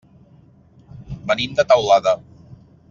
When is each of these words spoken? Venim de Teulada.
Venim 1.31 1.55
de 1.61 1.67
Teulada. 1.75 2.19